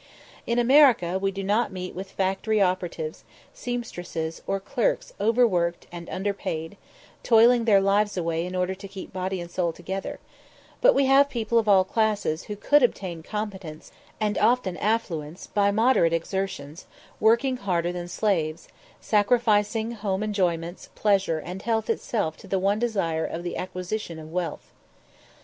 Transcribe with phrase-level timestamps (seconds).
[0.47, 6.75] In America we do not meet with factory operatives, seamstresses, or clerks overworked and underpaid,
[7.21, 10.19] toiling their lives away in order to keep body and soul together;
[10.81, 15.69] but we have people of all classes who could obtain competence and often affluence by
[15.69, 16.87] moderate exertions,
[17.19, 18.67] working harder than slaves
[18.99, 24.31] sacrificing home enjoyments, pleasure, and health itself to the one desire of the acquisition of
[24.31, 24.71] wealth.